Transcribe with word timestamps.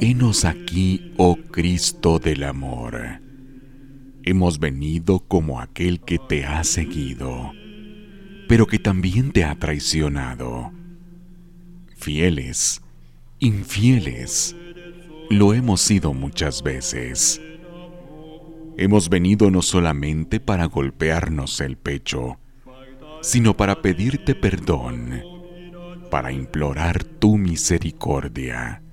Henos 0.00 0.44
aquí, 0.44 1.12
oh 1.16 1.36
Cristo 1.50 2.18
del 2.18 2.44
amor. 2.44 3.22
Hemos 4.22 4.58
venido 4.58 5.20
como 5.20 5.60
aquel 5.60 6.00
que 6.00 6.18
te 6.18 6.44
ha 6.44 6.62
seguido, 6.62 7.52
pero 8.48 8.66
que 8.66 8.78
también 8.78 9.32
te 9.32 9.44
ha 9.44 9.54
traicionado. 9.54 10.72
Fieles, 11.96 12.82
infieles, 13.38 14.54
lo 15.30 15.54
hemos 15.54 15.80
sido 15.80 16.12
muchas 16.12 16.62
veces. 16.62 17.40
Hemos 18.76 19.08
venido 19.08 19.50
no 19.50 19.62
solamente 19.62 20.38
para 20.38 20.66
golpearnos 20.66 21.62
el 21.62 21.78
pecho, 21.78 22.38
sino 23.22 23.56
para 23.56 23.80
pedirte 23.80 24.34
perdón, 24.34 25.33
para 26.14 26.30
implorar 26.30 27.02
tu 27.02 27.36
misericordia. 27.38 28.84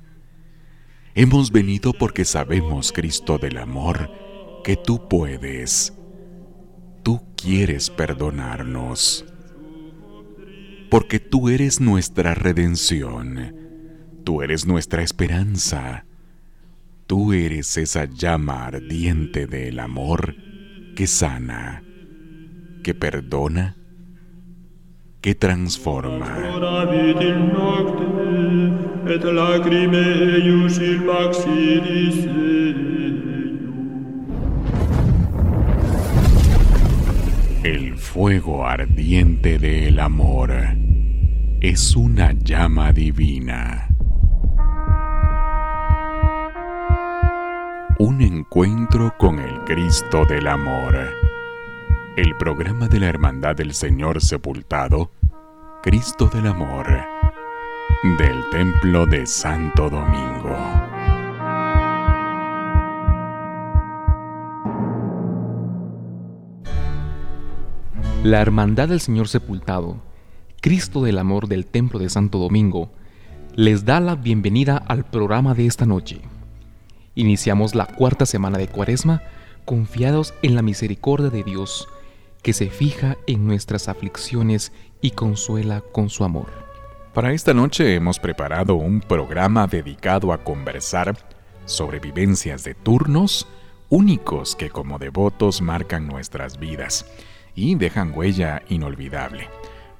Hemos 1.14 1.52
venido 1.52 1.94
porque 1.94 2.26
sabemos, 2.26 2.92
Cristo 2.92 3.38
del 3.38 3.58
amor, 3.60 4.10
que 4.64 4.76
tú 4.76 5.08
puedes, 5.08 5.94
tú 7.04 7.22
quieres 7.36 7.92
perdonarnos, 7.92 9.24
porque 10.90 11.20
tú 11.20 11.50
eres 11.50 11.80
nuestra 11.80 12.34
redención, 12.34 13.56
tú 14.24 14.42
eres 14.42 14.66
nuestra 14.66 15.04
esperanza, 15.04 16.08
tú 17.06 17.34
eres 17.34 17.78
esa 17.78 18.06
llama 18.06 18.66
ardiente 18.66 19.46
del 19.46 19.80
amor 19.80 20.36
que 20.96 21.06
sana, 21.06 21.84
que 22.84 22.96
perdona, 22.96 23.78
que 25.22 25.36
transforma. 25.36 26.36
El 37.64 37.98
fuego 37.98 38.66
ardiente 38.66 39.60
del 39.60 40.00
amor 40.00 40.52
es 41.62 41.96
una 41.96 42.32
llama 42.32 42.92
divina. 42.92 43.88
Un 48.00 48.22
encuentro 48.22 49.14
con 49.20 49.38
el 49.38 49.64
Cristo 49.66 50.26
del 50.26 50.48
Amor. 50.48 51.21
El 52.18 52.36
programa 52.36 52.90
de 52.90 53.00
la 53.00 53.08
Hermandad 53.08 53.56
del 53.56 53.74
Señor 53.74 54.22
Sepultado, 54.22 55.12
Cristo 55.82 56.30
del 56.34 56.46
Amor, 56.46 56.86
del 58.18 58.50
Templo 58.52 59.06
de 59.06 59.26
Santo 59.26 59.90
Domingo. 59.90 60.54
La 68.26 68.42
Hermandad 68.42 68.90
del 68.90 69.00
Señor 69.00 69.30
Sepultado, 69.30 70.02
Cristo 70.60 71.04
del 71.04 71.18
Amor 71.18 71.48
del 71.48 71.66
Templo 71.66 71.98
de 71.98 72.10
Santo 72.10 72.40
Domingo, 72.40 72.92
les 73.56 73.86
da 73.86 74.02
la 74.02 74.16
bienvenida 74.16 74.76
al 74.76 75.06
programa 75.06 75.54
de 75.54 75.66
esta 75.66 75.86
noche. 75.86 76.20
Iniciamos 77.16 77.74
la 77.74 77.86
cuarta 77.86 78.26
semana 78.26 78.58
de 78.58 78.68
Cuaresma 78.68 79.22
confiados 79.64 80.34
en 80.42 80.56
la 80.56 80.62
misericordia 80.62 81.30
de 81.30 81.44
Dios, 81.44 81.88
que 82.42 82.54
se 82.54 82.70
fija 82.70 83.18
en 83.28 83.46
nuestras 83.46 83.88
aflicciones 83.88 84.72
y 85.02 85.12
consuela 85.12 85.82
con 85.82 86.10
su 86.10 86.24
amor. 86.24 86.48
Para 87.14 87.34
esta 87.34 87.54
noche 87.54 87.96
hemos 87.96 88.20
preparado 88.20 88.76
un 88.76 89.02
programa 89.02 89.68
dedicado 89.68 90.32
a 90.32 90.44
conversar 90.44 91.18
sobre 91.66 92.00
vivencias 92.00 92.64
de 92.64 92.74
turnos 92.74 93.48
únicos 93.90 94.56
que 94.56 94.70
como 94.70 94.98
devotos 94.98 95.62
marcan 95.62 96.08
nuestras 96.08 96.58
vidas 96.58 97.06
y 97.54 97.76
dejan 97.76 98.14
huella 98.16 98.62
inolvidable. 98.70 99.50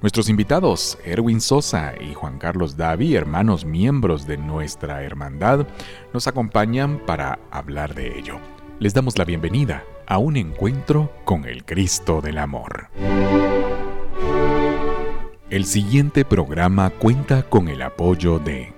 Nuestros 0.00 0.28
invitados, 0.28 0.98
Erwin 1.04 1.40
Sosa 1.40 1.92
y 2.00 2.14
Juan 2.14 2.38
Carlos 2.38 2.76
Davi, 2.76 3.14
hermanos 3.14 3.64
miembros 3.64 4.26
de 4.26 4.36
nuestra 4.36 5.04
hermandad, 5.04 5.66
nos 6.12 6.26
acompañan 6.26 6.98
para 7.06 7.38
hablar 7.52 7.94
de 7.94 8.18
ello. 8.18 8.38
Les 8.80 8.94
damos 8.94 9.16
la 9.16 9.24
bienvenida 9.24 9.84
a 10.06 10.18
un 10.18 10.36
encuentro 10.36 11.12
con 11.24 11.44
el 11.44 11.64
Cristo 11.64 12.20
del 12.20 12.38
Amor. 12.38 12.88
El 15.50 15.66
siguiente 15.66 16.24
programa 16.24 16.90
cuenta 16.90 17.42
con 17.42 17.68
el 17.68 17.82
apoyo 17.82 18.38
de... 18.38 18.72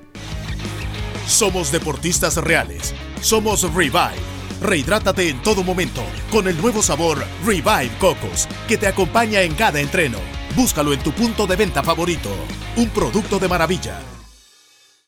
Somos 1.26 1.72
deportistas 1.72 2.36
reales. 2.36 2.94
Somos 3.20 3.62
Revive 3.74 4.34
Rehidrátate 4.64 5.28
en 5.28 5.42
todo 5.42 5.62
momento 5.62 6.02
con 6.30 6.48
el 6.48 6.60
nuevo 6.60 6.82
sabor 6.82 7.22
Revive 7.44 7.91
Cocos, 7.98 8.48
que 8.66 8.78
te 8.78 8.86
acompaña 8.86 9.42
en 9.42 9.54
cada 9.54 9.78
entreno. 9.78 10.18
Búscalo 10.56 10.94
en 10.94 11.00
tu 11.00 11.12
punto 11.12 11.46
de 11.46 11.56
venta 11.56 11.82
favorito. 11.82 12.30
Un 12.76 12.88
producto 12.88 13.38
de 13.38 13.48
maravilla. 13.48 14.00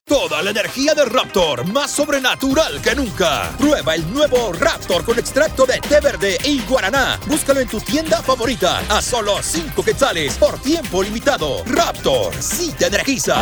Toda 0.09 0.41
la 0.41 0.51
energía 0.51 0.95
de 0.95 1.05
Raptor, 1.05 1.67
más 1.73 1.91
sobrenatural 1.91 2.81
que 2.81 2.95
nunca. 2.95 3.51
Prueba 3.59 3.97
el 3.97 4.09
nuevo 4.15 4.53
Raptor 4.53 5.05
con 5.05 5.19
extracto 5.19 5.67
de 5.67 5.81
té 5.81 5.99
verde 6.01 6.39
y 6.45 6.61
guaraná. 6.61 7.19
Búscalo 7.27 7.59
en 7.59 7.67
tu 7.67 7.81
tienda 7.81 8.23
favorita 8.23 8.85
a 8.89 9.03
solo 9.03 9.43
5 9.43 9.83
quetzales 9.83 10.39
por 10.39 10.61
tiempo 10.61 11.03
limitado. 11.03 11.65
Raptor, 11.65 12.33
sí 12.39 12.73
te 12.79 12.87
energiza. 12.87 13.35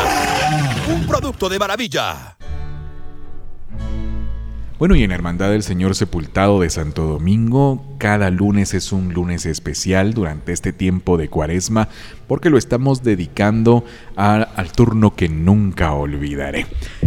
Un 0.88 1.06
producto 1.06 1.50
de 1.50 1.58
maravilla. 1.58 2.38
Bueno, 4.76 4.97
y 4.97 5.04
en 5.04 5.12
Hermandad 5.12 5.50
del 5.50 5.62
Señor 5.62 5.94
Sepultado 5.94 6.60
de 6.60 6.69
Santo 6.69 7.04
Domingo, 7.04 7.94
cada 7.98 8.30
lunes 8.30 8.74
es 8.74 8.91
un 8.91 9.14
lunes 9.14 9.47
especial 9.47 10.14
durante 10.14 10.53
este 10.53 10.72
tiempo 10.72 11.16
de 11.16 11.28
cuaresma, 11.28 11.88
porque 12.26 12.50
lo 12.50 12.58
estamos 12.58 13.02
dedicando 13.02 13.84
al 14.16 14.72
turno 14.72 15.14
que 15.14 15.28
nunca 15.28 15.92
olvidaré. 15.92 16.66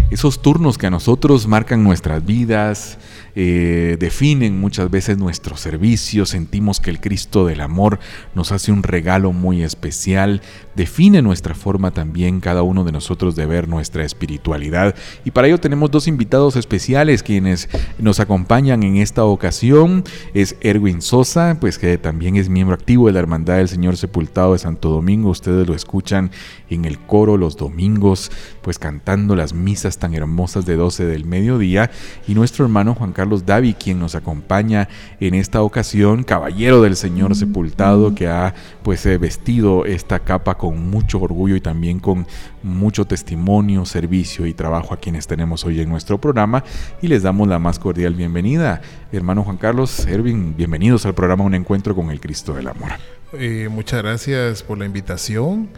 Esos 0.09 0.41
turnos 0.41 0.77
que 0.77 0.87
a 0.87 0.89
nosotros 0.89 1.47
marcan 1.47 1.83
nuestras 1.83 2.25
vidas, 2.25 2.97
eh, 3.39 3.97
definen 3.99 4.59
muchas 4.59 4.89
veces 4.89 5.19
nuestro 5.19 5.57
servicio, 5.57 6.25
sentimos 6.25 6.79
que 6.79 6.89
el 6.89 6.99
Cristo 6.99 7.45
del 7.45 7.61
Amor 7.61 7.99
nos 8.33 8.51
hace 8.51 8.71
un 8.71 8.81
regalo 8.81 9.31
muy 9.31 9.61
especial, 9.61 10.41
define 10.75 11.21
nuestra 11.21 11.53
forma 11.53 11.91
también 11.91 12.39
cada 12.39 12.63
uno 12.63 12.83
de 12.83 12.91
nosotros 12.91 13.35
de 13.35 13.45
ver 13.45 13.67
nuestra 13.67 14.03
espiritualidad. 14.03 14.95
Y 15.23 15.31
para 15.31 15.47
ello 15.47 15.59
tenemos 15.59 15.91
dos 15.91 16.07
invitados 16.07 16.55
especiales 16.55 17.21
quienes 17.21 17.69
nos 17.99 18.19
acompañan 18.19 18.81
en 18.81 18.97
esta 18.97 19.23
ocasión. 19.23 20.03
Es 20.33 20.55
Erwin 20.61 21.03
Sosa, 21.03 21.57
pues 21.59 21.77
que 21.77 21.99
también 21.99 22.37
es 22.37 22.49
miembro 22.49 22.73
activo 22.73 23.05
de 23.05 23.13
la 23.13 23.19
Hermandad 23.19 23.57
del 23.57 23.69
Señor 23.69 23.97
Sepultado 23.97 24.53
de 24.53 24.59
Santo 24.59 24.89
Domingo. 24.89 25.06
Ustedes 25.07 25.65
lo 25.67 25.73
escuchan 25.73 26.31
en 26.69 26.83
el 26.83 26.99
coro 26.99 27.37
los 27.37 27.55
domingos, 27.55 28.29
pues 28.61 28.77
cantando 28.77 29.35
las 29.35 29.53
misas 29.53 29.99
tan 29.99 30.13
hermosas 30.13 30.65
de 30.65 30.75
12 30.75 31.05
del 31.05 31.23
mediodía. 31.23 31.89
Y 32.27 32.35
nuestro 32.35 32.65
hermano 32.65 32.93
Juan 32.93 33.13
Carlos 33.13 33.45
Davi, 33.45 33.73
quien 33.73 33.99
nos 33.99 34.15
acompaña 34.15 34.89
en 35.21 35.33
esta 35.33 35.61
ocasión, 35.61 36.23
caballero 36.23 36.81
del 36.81 36.97
Señor 36.97 37.35
sepultado, 37.35 38.13
que 38.13 38.27
ha 38.27 38.53
pues 38.83 39.05
eh, 39.05 39.17
vestido 39.17 39.85
esta 39.85 40.19
capa 40.19 40.57
con 40.57 40.89
mucho 40.89 41.21
orgullo 41.21 41.55
y 41.55 41.61
también 41.61 41.99
con 41.99 42.27
mucho 42.63 43.05
testimonio, 43.05 43.85
servicio 43.85 44.45
y 44.45 44.53
trabajo 44.53 44.93
a 44.93 44.97
quienes 44.97 45.25
tenemos 45.25 45.63
hoy 45.63 45.79
en 45.79 45.89
nuestro 45.89 46.19
programa 46.19 46.63
y 47.01 47.07
les 47.07 47.23
damos 47.23 47.47
la 47.47 47.59
más 47.59 47.79
cordial 47.79 48.13
bienvenida. 48.13 48.81
Hermano 49.11 49.43
Juan 49.43 49.57
Carlos, 49.57 50.05
Erwin, 50.05 50.55
bienvenidos 50.57 51.05
al 51.05 51.15
programa 51.15 51.45
Un 51.45 51.55
Encuentro 51.55 51.95
con 51.95 52.11
el 52.11 52.19
Cristo 52.19 52.53
del 52.53 52.67
Amor. 52.67 53.16
Eh, 53.33 53.67
muchas 53.69 54.01
gracias 54.01 54.63
por 54.63 54.77
la 54.77 54.85
invitación. 54.85 55.69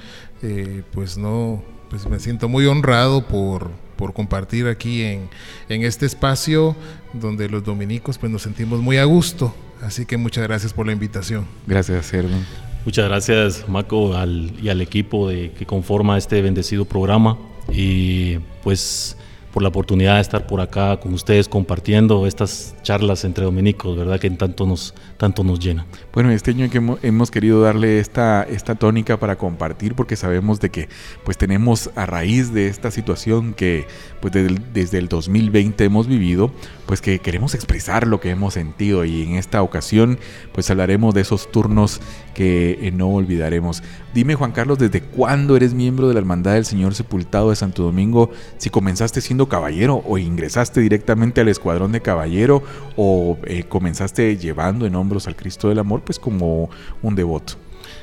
Eh, 0.41 0.83
pues 0.91 1.17
no, 1.17 1.63
pues 1.89 2.07
me 2.07 2.19
siento 2.19 2.47
muy 2.47 2.65
honrado 2.65 3.27
por 3.27 3.71
por 3.99 4.13
compartir 4.13 4.65
aquí 4.67 5.03
en, 5.03 5.29
este 5.67 6.05
espacio 6.05 6.73
donde 7.11 7.49
los 7.49 7.65
dominicos 7.65 8.17
pues 8.17 8.31
nos 8.31 8.43
sentimos 8.43 8.79
muy 8.79 8.95
a 8.95 9.03
gusto. 9.03 9.53
Así 9.81 10.05
que 10.05 10.15
muchas 10.15 10.45
gracias 10.45 10.71
por 10.71 10.85
la 10.85 10.93
invitación. 10.93 11.45
Gracias, 11.67 12.05
Sergio. 12.05 12.37
Muchas 12.85 13.09
gracias, 13.09 13.67
Marco, 13.67 14.13
y 14.61 14.69
al 14.69 14.79
equipo 14.79 15.27
de, 15.27 15.51
que 15.51 15.65
conforma 15.65 16.17
este 16.17 16.41
bendecido 16.41 16.85
programa. 16.85 17.37
Y 17.73 18.37
pues 18.63 19.17
por 19.53 19.63
la 19.63 19.69
oportunidad 19.69 20.15
de 20.15 20.21
estar 20.21 20.47
por 20.47 20.61
acá 20.61 20.97
con 20.99 21.13
ustedes 21.13 21.47
compartiendo 21.47 22.27
estas 22.27 22.75
charlas 22.83 23.23
entre 23.23 23.45
dominicos, 23.45 23.97
¿verdad? 23.97 24.19
Que 24.19 24.29
tanto 24.29 24.65
nos, 24.65 24.93
tanto 25.17 25.43
nos 25.43 25.59
llena. 25.59 25.85
Bueno, 26.13 26.31
este 26.31 26.51
año 26.51 26.69
que 26.69 26.81
hemos 27.01 27.31
querido 27.31 27.61
darle 27.61 27.99
esta, 27.99 28.43
esta 28.43 28.75
tónica 28.75 29.17
para 29.17 29.37
compartir 29.37 29.95
porque 29.95 30.15
sabemos 30.15 30.59
de 30.59 30.69
que 30.69 30.89
pues 31.23 31.37
tenemos 31.37 31.89
a 31.95 32.05
raíz 32.05 32.53
de 32.53 32.67
esta 32.67 32.91
situación 32.91 33.53
que 33.53 33.87
pues 34.21 34.33
desde 34.33 34.49
el, 34.49 34.73
desde 34.73 34.97
el 34.97 35.07
2020 35.07 35.83
hemos 35.83 36.07
vivido, 36.07 36.51
pues 36.85 37.01
que 37.01 37.19
queremos 37.19 37.55
expresar 37.55 38.07
lo 38.07 38.19
que 38.19 38.29
hemos 38.29 38.53
sentido 38.53 39.05
y 39.05 39.23
en 39.23 39.35
esta 39.35 39.61
ocasión 39.61 40.19
pues 40.53 40.69
hablaremos 40.69 41.13
de 41.13 41.21
esos 41.21 41.51
turnos 41.51 42.01
que 42.39 42.79
eh, 42.87 42.91
no 42.91 43.09
olvidaremos. 43.09 43.83
Dime 44.13 44.33
Juan 44.35 44.53
Carlos, 44.53 44.79
¿desde 44.79 45.01
cuándo 45.01 45.57
eres 45.57 45.73
miembro 45.73 46.07
de 46.07 46.13
la 46.13 46.21
Hermandad 46.21 46.53
del 46.53 46.63
Señor 46.63 46.95
Sepultado 46.95 47.49
de 47.49 47.57
Santo 47.57 47.83
Domingo? 47.83 48.31
Si 48.57 48.69
comenzaste 48.69 49.19
siendo 49.19 49.49
caballero 49.49 50.01
o 50.07 50.17
ingresaste 50.17 50.79
directamente 50.79 51.41
al 51.41 51.49
escuadrón 51.49 51.91
de 51.91 51.99
caballero 51.99 52.63
o 52.95 53.37
eh, 53.43 53.63
comenzaste 53.63 54.37
llevando 54.37 54.85
en 54.85 54.95
hombros 54.95 55.27
al 55.27 55.35
Cristo 55.35 55.67
del 55.67 55.79
Amor, 55.79 56.01
pues 56.05 56.17
como 56.17 56.69
un 57.03 57.13
devoto. 57.13 57.55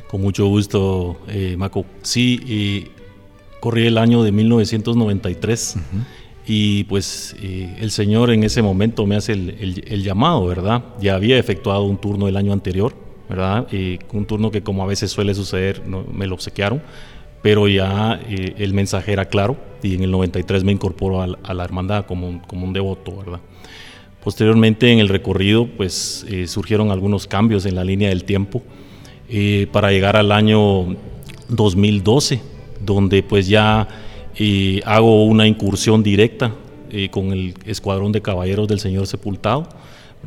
Con 0.07 0.21
mucho 0.21 0.47
gusto, 0.49 1.19
eh, 1.29 1.57
Maco. 1.57 1.87
Sí, 2.03 2.93
corrí 3.61 3.87
el 3.87 3.97
año 3.97 4.23
de 4.23 4.33
1993 4.33 5.79
y 6.47 6.85
pues 6.85 7.35
eh, 7.41 7.77
el 7.81 7.91
Señor 7.91 8.31
en 8.31 8.45
ese 8.45 8.63
momento 8.63 9.07
me 9.07 9.17
hace 9.17 9.33
el, 9.33 10.03
llamado, 10.03 10.47
¿verdad? 10.47 10.85
Ya 11.01 11.15
había 11.17 11.39
efectuado 11.39 11.85
un 11.85 11.97
turno 11.97 12.29
el 12.29 12.37
año 12.37 12.53
anterior, 12.53 12.95
¿verdad? 13.29 13.67
un 14.13 14.27
turno 14.27 14.51
que 14.51 14.63
como 14.63 14.83
a 14.83 14.87
veces 14.87 15.11
suele 15.11 15.35
suceder, 15.35 15.87
no, 15.87 16.05
me 16.13 16.27
lo 16.27 16.35
obsequiaron 16.35 16.83
pero 17.47 17.69
ya 17.69 18.21
eh, 18.29 18.55
el 18.59 18.75
mensaje 18.75 19.13
era 19.13 19.27
claro 19.27 19.57
y 19.81 19.95
en 19.95 20.03
el 20.03 20.11
93 20.11 20.65
me 20.65 20.73
incorporo 20.73 21.23
a, 21.23 21.55
la 21.55 21.65
hermandad 21.65 22.05
como 22.05 22.27
un, 22.29 22.73
devoto, 22.73 23.17
¿verdad? 23.19 23.39
Posteriormente 24.25 24.91
en 24.91 24.99
el 24.99 25.09
recorrido 25.09 25.69
pues 25.69 26.27
eh, 26.29 26.49
surgieron 26.49 26.91
algunos 26.91 27.29
cambios 27.29 27.65
en 27.65 27.77
la 27.77 27.85
línea 27.85 28.09
del 28.09 28.25
tiempo 28.25 28.65
eh, 29.29 29.69
para 29.71 29.93
llegar 29.93 30.17
al 30.17 30.33
año 30.33 30.97
2012, 31.49 32.41
donde 32.81 33.23
pues 33.23 33.47
ya 33.47 33.87
hago 34.85 35.25
una 35.25 35.47
incursión 35.47 36.03
directa 36.03 36.53
con 37.13 37.33
el 37.33 37.55
Escuadrón 37.65 38.11
de 38.11 38.23
Caballeros 38.23 38.67
del 38.67 38.81
Señor 38.81 39.07
Sepultado 39.07 39.69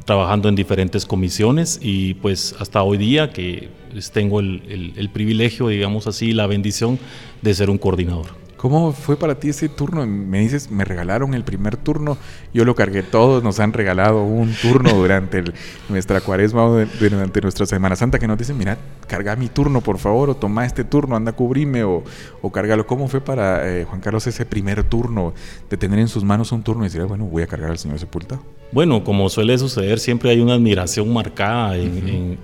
trabajando 0.05 0.49
en 0.49 0.55
diferentes 0.55 1.05
comisiones 1.05 1.79
y 1.81 2.15
pues 2.15 2.55
hasta 2.59 2.83
hoy 2.83 2.97
día 2.97 3.31
que 3.31 3.69
pues, 3.91 4.11
tengo 4.11 4.39
el, 4.39 5.09
privilegio, 5.13 5.67
digamos 5.67 6.07
así, 6.07 6.33
la 6.33 6.47
bendición 6.47 6.99
de 7.41 7.53
ser 7.53 7.69
un 7.69 7.77
coordinador. 7.77 8.27
¿Cómo 8.59 8.91
fue 8.91 9.15
para 9.15 9.39
ti 9.39 9.47
ese 9.47 9.69
turno? 9.69 10.05
Me 10.05 10.39
dices, 10.41 10.69
me 10.69 10.83
regalaron 10.83 11.33
el 11.33 11.45
primer 11.45 11.77
turno, 11.77 12.17
yo 12.53 12.65
lo 12.65 12.75
cargué 12.75 13.03
todos, 13.03 13.41
nos 13.41 13.61
han 13.61 13.71
regalado 13.71 14.21
un 14.21 14.53
turno 14.53 14.89
durante 14.91 15.41
nuestra 15.87 16.19
cuaresma 16.19 16.65
o 16.65 16.85
durante 16.99 17.39
nuestra 17.39 17.65
Semana 17.65 17.95
Santa 17.95 18.19
que 18.19 18.27
nos 18.27 18.37
dicen, 18.37 18.57
mira, 18.57 18.77
carga 19.07 19.37
mi 19.37 19.47
turno 19.47 19.79
por 19.79 19.97
favor, 19.97 20.29
o 20.29 20.35
toma 20.35 20.65
este 20.65 20.83
turno, 20.83 21.15
anda 21.15 21.31
a 21.31 21.35
cubrirme 21.37 21.85
o, 21.85 22.03
o 22.41 22.51
cargalo. 22.51 22.85
¿Cómo 22.85 23.07
fue 23.07 23.21
para 23.21 23.65
eh, 23.65 23.85
Juan 23.85 24.01
Carlos 24.01 24.27
ese 24.27 24.45
primer 24.45 24.83
turno 24.83 25.33
de 25.69 25.77
tener 25.77 25.97
en 25.97 26.09
sus 26.09 26.25
manos 26.25 26.51
un 26.51 26.61
turno 26.61 26.83
y 26.83 26.87
decir, 26.87 27.01
bueno, 27.03 27.23
voy 27.23 27.43
a 27.43 27.47
cargar 27.47 27.71
al 27.71 27.77
Señor 27.77 27.97
sepultado? 27.97 28.41
Bueno, 28.73 29.05
como 29.05 29.29
suele 29.29 29.57
suceder, 29.57 29.99
siempre 29.99 30.31
hay 30.31 30.41
una 30.41 30.55
admiración 30.55 31.13
marcada 31.13 31.77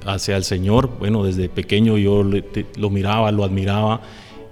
hacia 0.06 0.38
el 0.38 0.46
Señor. 0.46 0.92
Bueno, 0.98 1.26
desde 1.26 1.50
pequeño 1.50 1.98
yo 1.98 2.24
lo 2.24 2.90
miraba, 2.90 3.32
lo 3.34 3.44
admiraba 3.44 4.00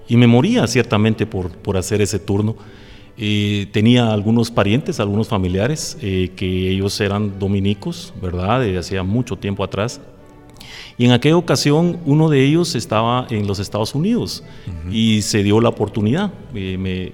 y 0.07 0.17
me 0.17 0.27
moría 0.27 0.67
ciertamente 0.67 1.25
por, 1.25 1.51
por 1.51 1.77
hacer 1.77 2.01
ese 2.01 2.19
turno. 2.19 2.55
Eh, 3.15 3.67
tenía 3.71 4.11
algunos 4.11 4.49
parientes, 4.49 4.99
algunos 4.99 5.27
familiares, 5.27 5.97
eh, 6.01 6.31
que 6.35 6.69
ellos 6.69 6.99
eran 6.99 7.37
dominicos, 7.37 8.13
¿verdad? 8.21 8.61
De 8.61 8.77
hacía 8.77 9.03
mucho 9.03 9.37
tiempo 9.37 9.63
atrás. 9.63 10.01
Y 10.97 11.05
en 11.05 11.11
aquella 11.11 11.37
ocasión 11.37 11.99
uno 12.05 12.29
de 12.29 12.43
ellos 12.43 12.75
estaba 12.75 13.27
en 13.29 13.47
los 13.47 13.59
Estados 13.59 13.95
Unidos 13.95 14.43
y 14.91 15.21
se 15.21 15.43
dio 15.43 15.59
la 15.59 15.69
oportunidad. 15.69 16.31
Eh, 16.53 16.77
me, 16.77 17.11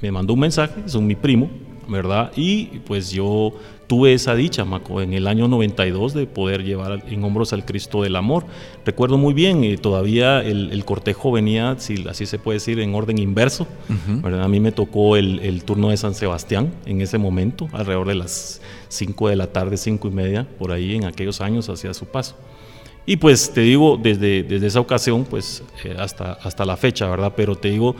me 0.00 0.12
mandó 0.12 0.34
un 0.34 0.40
mensaje, 0.40 0.82
son 0.86 1.06
mi 1.06 1.14
primo, 1.14 1.50
¿verdad? 1.88 2.32
Y 2.36 2.64
pues 2.86 3.10
yo 3.10 3.52
tuve 3.92 4.14
esa 4.14 4.34
dicha, 4.34 4.64
Maco, 4.64 5.02
en 5.02 5.12
el 5.12 5.26
año 5.26 5.48
92 5.48 6.14
de 6.14 6.26
poder 6.26 6.64
llevar 6.64 7.04
en 7.10 7.22
hombros 7.24 7.52
al 7.52 7.66
Cristo 7.66 8.00
del 8.00 8.16
Amor. 8.16 8.46
Recuerdo 8.86 9.18
muy 9.18 9.34
bien, 9.34 9.64
y 9.64 9.76
todavía 9.76 10.40
el, 10.40 10.82
cortejo 10.86 11.30
venía, 11.30 11.76
si 11.78 12.02
así 12.08 12.24
se 12.24 12.38
puede 12.38 12.56
decir, 12.56 12.80
en 12.80 12.94
orden 12.94 13.18
inverso. 13.18 13.66
A 14.24 14.48
mí 14.48 14.60
me 14.60 14.72
tocó 14.72 15.18
el, 15.18 15.62
turno 15.64 15.90
de 15.90 15.98
San 15.98 16.14
Sebastián 16.14 16.72
en 16.86 17.02
ese 17.02 17.18
momento, 17.18 17.68
alrededor 17.70 18.08
de 18.08 18.14
las 18.14 18.62
5 18.88 19.28
de 19.28 19.36
la 19.36 19.48
tarde, 19.48 19.76
5 19.76 20.08
y 20.08 20.10
media, 20.10 20.48
por 20.58 20.72
ahí 20.72 20.94
en 20.94 21.04
aquellos 21.04 21.42
años 21.42 21.68
hacía 21.68 21.92
su 21.92 22.06
paso. 22.06 22.34
Y 23.04 23.18
pues 23.18 23.52
te 23.52 23.60
digo, 23.60 24.00
desde, 24.02 24.42
desde 24.42 24.68
esa 24.68 24.80
ocasión, 24.80 25.26
pues 25.28 25.62
eh, 25.84 25.94
hasta, 25.98 26.32
hasta 26.32 26.64
la 26.64 26.78
fecha, 26.78 27.10
¿verdad? 27.10 27.34
Pero 27.36 27.56
te 27.56 27.68
digo, 27.68 27.94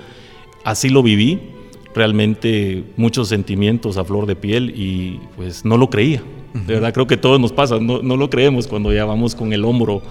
así 0.65 0.89
lo 0.89 1.03
viví 1.03 1.61
realmente 1.95 2.85
muchos 2.97 3.29
sentimientos 3.29 3.97
a 3.97 4.05
flor 4.05 4.27
de 4.27 4.37
piel 4.37 4.73
y 4.77 5.21
pues 5.37 5.65
no 5.65 5.77
lo 5.77 5.91
creía. 5.91 6.23
De 6.55 6.75
verdad 6.75 6.93
creo 6.93 7.07
que 7.07 7.17
todo 7.17 7.39
nos 7.39 7.51
pasa, 7.51 7.79
no, 7.81 8.03
no, 8.03 8.17
lo 8.19 8.29
creemos 8.29 8.67
cuando 8.67 8.93
ya 8.93 9.07
vamos 9.07 9.35
con 9.35 9.55
el 9.55 9.65
hombro 9.65 10.03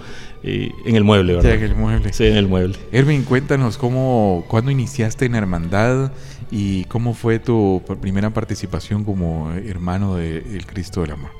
eh, 0.42 0.72
en 0.84 0.96
el 0.96 1.04
mueble, 1.04 1.36
¿verdad? 1.36 1.50
Sí, 1.50 1.56
en 1.56 1.62
el 1.62 1.76
mueble. 1.76 2.12
Sí, 2.12 2.24
en 2.24 2.36
el 2.36 2.48
mueble. 2.48 2.76
Erwin, 2.90 3.22
cuéntanos 3.22 3.78
cómo, 3.78 4.44
cuándo 4.48 4.72
iniciaste 4.72 5.26
en 5.26 5.36
Hermandad 5.36 6.10
y 6.50 6.84
cómo 6.86 7.14
fue 7.14 7.38
tu 7.38 7.80
primera 8.00 8.30
participación 8.30 9.04
como 9.04 9.52
hermano 9.52 10.16
del 10.16 10.66
Cristo 10.66 11.02
del 11.02 11.12
Amor. 11.12 11.30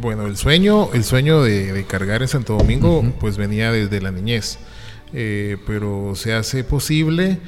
Bueno, 0.00 0.26
el 0.26 0.36
sueño, 0.36 0.92
el 0.92 1.04
sueño 1.04 1.42
de, 1.42 1.84
cargar 1.86 2.22
en 2.22 2.28
Santo 2.28 2.56
Domingo, 2.56 3.04
pues 3.20 3.36
venía 3.36 3.70
desde 3.70 4.00
la 4.00 4.10
niñez, 4.10 4.58
eh, 5.12 5.56
pero 5.66 6.14
se 6.14 6.32
hace 6.32 6.64
posible 6.64 7.38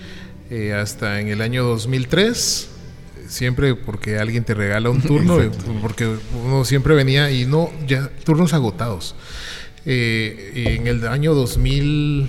eh, 0.55 0.75
hasta 0.75 1.19
en 1.19 1.29
el 1.29 1.41
año 1.41 1.65
2003 1.65 2.69
siempre 3.27 3.75
porque 3.75 4.19
alguien 4.19 4.45
te 4.45 4.53
regala 4.53 4.91
un 4.91 5.01
turno, 5.01 5.39
porque 5.81 6.15
uno 6.45 6.67
siempre 6.67 6.95
venía 6.95 7.31
y 7.31 7.47
no, 7.47 7.71
ya 7.87 8.11
turnos 8.23 8.53
agotados. 8.53 9.15
Eh, 9.87 10.77
en 10.77 10.87
el 10.89 11.09
año 11.09 11.33
2000, 11.33 12.29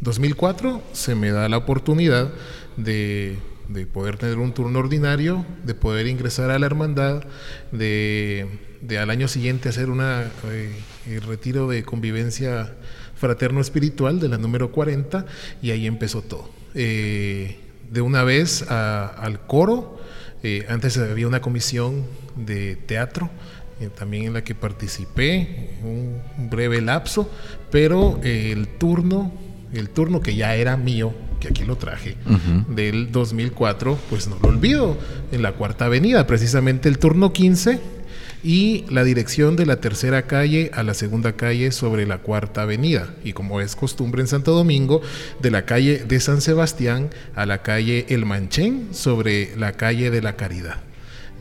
2004 0.00 0.82
se 0.92 1.14
me 1.14 1.32
da 1.32 1.50
la 1.50 1.58
oportunidad 1.58 2.32
de, 2.78 3.36
poder 3.92 4.16
tener 4.16 4.38
un 4.38 4.54
turno 4.54 4.78
ordinario, 4.78 5.44
de 5.62 5.74
poder 5.74 6.06
ingresar 6.06 6.50
a 6.50 6.58
la 6.58 6.64
hermandad, 6.64 7.24
de, 7.72 8.48
al 8.98 9.10
año 9.10 9.28
siguiente 9.28 9.68
hacer 9.68 9.90
un 9.90 10.00
eh, 10.00 11.20
retiro 11.26 11.68
de 11.68 11.82
convivencia 11.82 12.74
fraterno 13.16 13.60
espiritual 13.60 14.18
de 14.18 14.30
la 14.30 14.38
número 14.38 14.72
40 14.72 15.26
y 15.60 15.72
ahí 15.72 15.86
empezó 15.86 16.22
todo. 16.22 16.59
Eh, 16.74 17.56
de 17.90 18.00
una 18.00 18.22
vez 18.22 18.62
al 18.70 19.40
coro. 19.46 19.98
Eh, 20.42 20.64
antes 20.68 20.96
había 20.96 21.26
una 21.26 21.40
comisión 21.40 22.04
de 22.36 22.76
teatro, 22.76 23.28
eh, 23.80 23.90
también 23.94 24.24
en 24.24 24.32
la 24.32 24.44
que 24.44 24.54
participé, 24.54 25.70
un, 25.82 26.20
breve 26.48 26.80
lapso, 26.80 27.30
pero 27.70 28.20
el 28.22 28.68
turno, 28.68 29.32
el 29.72 29.90
turno 29.90 30.20
que 30.20 30.34
ya 30.34 30.54
era 30.54 30.76
mío, 30.76 31.12
que 31.40 31.48
aquí 31.48 31.64
lo 31.64 31.76
traje, 31.76 32.16
del 32.68 33.12
2004, 33.12 33.98
pues 34.08 34.28
no 34.28 34.38
lo 34.40 34.48
olvido, 34.48 34.96
en 35.32 35.42
la 35.42 35.52
Cuarta 35.52 35.86
Avenida, 35.86 36.26
precisamente 36.26 36.88
el 36.88 36.98
turno 36.98 37.32
15 37.32 37.99
y 38.42 38.84
la 38.88 39.04
dirección 39.04 39.56
de 39.56 39.66
la 39.66 39.80
tercera 39.80 40.22
calle 40.22 40.70
a 40.74 40.82
la 40.82 40.94
segunda 40.94 41.32
calle 41.32 41.72
sobre 41.72 42.06
la 42.06 42.18
cuarta 42.18 42.62
avenida. 42.62 43.14
Y 43.24 43.32
como 43.32 43.60
es 43.60 43.76
costumbre 43.76 44.22
en 44.22 44.28
Santo 44.28 44.52
Domingo, 44.52 45.02
de 45.40 45.50
la 45.50 45.66
calle 45.66 46.04
de 46.06 46.20
San 46.20 46.40
Sebastián 46.40 47.10
a 47.34 47.46
la 47.46 47.62
calle 47.62 48.06
El 48.08 48.24
Manchén 48.24 48.88
sobre 48.92 49.54
la 49.56 49.72
calle 49.72 50.10
de 50.10 50.22
la 50.22 50.36
Caridad. 50.36 50.78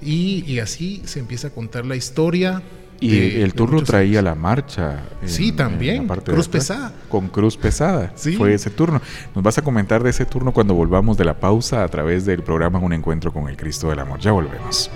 Y, 0.01 0.59
así 0.59 1.01
se 1.05 1.19
empieza 1.19 1.49
a 1.49 1.51
contar 1.51 1.85
la 1.85 1.95
historia. 1.95 2.61
Y 3.01 3.41
el 3.41 3.53
turno 3.53 3.81
traía 3.81 4.21
la 4.21 4.35
marcha. 4.35 5.03
sí, 5.25 5.53
también. 5.53 6.05
cruz 6.07 6.49
pesada. 6.49 6.93
Con 7.07 7.29
cruz 7.29 7.55
pesada. 7.55 8.11
Sí. 8.15 8.35
Fue 8.35 8.53
ese 8.53 8.69
turno. 8.69 9.01
Nos 9.33 9.43
vas 9.43 9.57
a 9.57 9.61
comentar 9.61 10.03
de 10.03 10.09
ese 10.09 10.25
turno 10.25 10.51
cuando 10.51 10.73
volvamos 10.73 11.17
de 11.17 11.23
la 11.23 11.39
pausa 11.39 11.83
a 11.83 11.87
través 11.87 12.25
del 12.25 12.43
programa 12.43 12.79
Un 12.79 12.91
Encuentro 12.91 13.31
con 13.31 13.47
el 13.47 13.55
Cristo 13.55 13.89
del 13.89 13.99
Amor. 13.99 14.19
Ya 14.19 14.31
volvemos. 14.31 14.91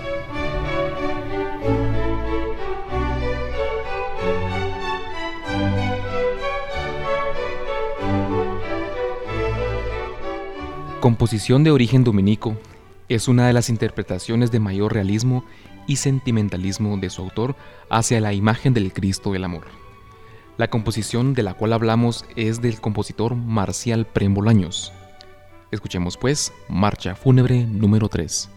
Composición 11.04 11.64
de 11.64 11.70
origen 11.70 12.02
dominico, 12.02 12.56
es 13.10 13.28
una 13.28 13.46
de 13.46 13.52
las 13.52 13.68
interpretaciones 13.68 14.50
de 14.50 14.58
mayor 14.58 14.94
realismo 14.94 15.44
y 15.86 15.96
sentimentalismo 15.96 16.96
de 16.96 17.10
su 17.10 17.20
autor 17.20 17.56
hacia 17.90 18.22
la 18.22 18.32
imagen 18.32 18.72
del 18.72 18.90
Cristo 18.90 19.32
del 19.32 19.44
Amor. 19.44 19.64
La 20.56 20.70
composición 20.70 21.34
de 21.34 21.42
la 21.42 21.52
cual 21.52 21.74
hablamos 21.74 22.24
es 22.36 22.62
del 22.62 22.80
compositor 22.80 23.34
Marcial 23.34 24.06
Prembolaños. 24.06 24.94
Escuchemos 25.70 26.16
pues 26.16 26.54
Marcha 26.70 27.14
Fúnebre 27.14 27.66
número 27.66 28.08
3. 28.08 28.48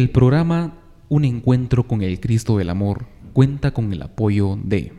El 0.00 0.08
programa 0.08 0.78
Un 1.10 1.26
encuentro 1.26 1.86
con 1.86 2.00
el 2.00 2.20
Cristo 2.20 2.56
del 2.56 2.70
Amor 2.70 3.04
cuenta 3.34 3.72
con 3.72 3.92
el 3.92 4.00
apoyo 4.00 4.56
de... 4.64 4.94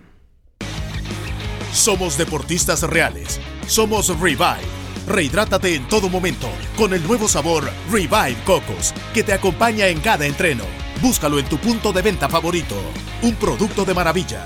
Somos 1.74 2.20
deportistas 2.20 2.84
reales. 2.84 3.40
Somos 3.66 4.10
Revive. 4.20 4.62
Rehidrátate 5.08 5.74
en 5.74 5.88
todo 5.88 6.08
momento 6.08 6.50
con 6.78 6.94
el 6.94 7.02
nuevo 7.02 7.28
sabor 7.28 7.68
Revive 7.92 8.38
Cocos, 8.46 8.94
que 9.12 9.24
te 9.24 9.34
acompaña 9.34 9.88
en 9.88 10.02
cada 10.02 10.28
entreno. 10.28 10.66
Búscalo 11.02 11.40
en 11.40 11.46
tu 11.46 11.58
punto 11.58 11.92
de 11.92 12.04
venta 12.04 12.30
favorito. 12.30 12.76
Un 13.24 13.34
producto 13.34 13.86
de 13.86 13.96
maravilla. 13.96 14.46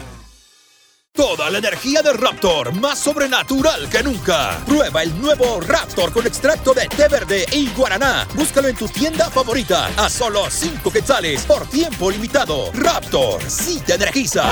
Toda 1.16 1.50
la 1.50 1.60
energía 1.60 2.02
de 2.02 2.12
Raptor, 2.12 2.78
más 2.82 3.00
sobrenatural 3.00 3.88
que 3.90 4.04
nunca. 4.04 4.60
Prueba 4.66 5.02
el 5.02 5.18
nuevo 5.22 5.62
Raptor 5.62 6.12
con 6.12 6.28
extracto 6.28 6.74
de 6.74 6.90
té 6.90 7.08
verde 7.08 7.46
y 7.54 7.70
guaraná. 7.70 8.28
Búscalo 8.36 8.68
en 8.68 8.76
tu 8.76 8.90
tienda 8.90 9.30
favorita 9.30 9.88
a 9.96 10.10
solo 10.10 10.50
5 10.50 10.92
quetzales 10.92 11.46
por 11.46 11.66
tiempo 11.68 12.12
limitado. 12.12 12.70
Raptor, 12.74 13.42
sí 13.44 13.82
te 13.86 13.94
energiza. 13.94 14.44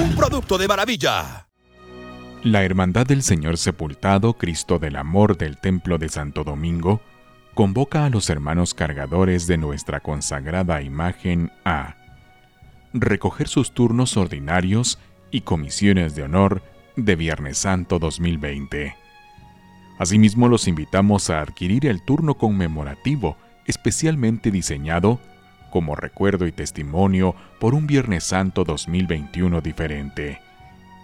Un 0.00 0.14
producto 0.14 0.58
de 0.58 0.68
maravilla. 0.68 1.48
La 2.44 2.62
Hermandad 2.62 3.06
del 3.06 3.24
Señor 3.24 3.58
Sepultado, 3.58 4.34
Cristo 4.34 4.78
del 4.78 4.94
Amor 4.94 5.36
del 5.36 5.58
Templo 5.58 5.98
de 5.98 6.08
Santo 6.08 6.44
Domingo, 6.44 7.00
convoca 7.54 8.04
a 8.04 8.10
los 8.10 8.30
hermanos 8.30 8.74
cargadores 8.74 9.48
de 9.48 9.58
nuestra 9.58 9.98
consagrada 9.98 10.82
imagen 10.82 11.50
a 11.64 11.96
recoger 12.92 13.48
sus 13.48 13.72
turnos 13.72 14.16
ordinarios 14.16 15.00
y 15.34 15.40
comisiones 15.40 16.14
de 16.14 16.22
honor 16.22 16.62
de 16.94 17.16
Viernes 17.16 17.58
Santo 17.58 17.98
2020. 17.98 18.94
Asimismo, 19.98 20.46
los 20.46 20.68
invitamos 20.68 21.28
a 21.28 21.40
adquirir 21.40 21.86
el 21.86 22.02
turno 22.02 22.34
conmemorativo 22.34 23.36
especialmente 23.66 24.52
diseñado 24.52 25.18
como 25.72 25.96
recuerdo 25.96 26.46
y 26.46 26.52
testimonio 26.52 27.34
por 27.58 27.74
un 27.74 27.88
Viernes 27.88 28.22
Santo 28.22 28.62
2021 28.62 29.60
diferente, 29.60 30.40